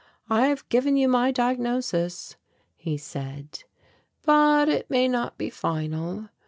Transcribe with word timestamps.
"I 0.31 0.47
have 0.47 0.67
given 0.69 0.97
you 0.97 1.07
my 1.07 1.29
diagnosis," 1.31 2.35
he 2.75 2.97
said, 2.97 3.65
"but 4.25 4.67
it 4.67 4.89
may 4.89 5.07
not 5.07 5.37
be 5.37 5.51
final. 5.51 6.29